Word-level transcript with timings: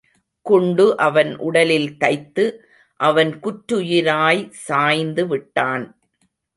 குண்டு 0.45 0.97
அவன் 0.97 1.37
உடலில் 1.37 1.97
தைத்து, 1.97 2.45
அவன் 2.99 3.39
குற்றுயிராய் 3.39 4.49
சாய்ந்து 4.51 5.27
விட்டான். 5.27 5.85